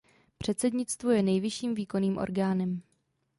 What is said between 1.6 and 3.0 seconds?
výkonným orgánem.